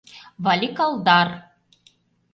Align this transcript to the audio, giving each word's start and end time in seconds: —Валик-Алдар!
—Валик-Алдар! 0.45 1.27